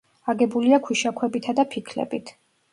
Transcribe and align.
აგებულია 0.33 0.79
ქვიშაქვებითა 0.87 1.57
და 1.61 1.69
ფიქლებით. 1.77 2.37